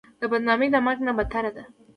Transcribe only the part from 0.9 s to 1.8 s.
نه بدتره ده.